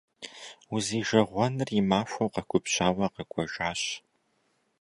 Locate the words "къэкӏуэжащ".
3.13-3.81